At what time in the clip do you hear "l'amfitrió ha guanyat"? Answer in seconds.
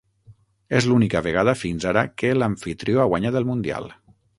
2.41-3.43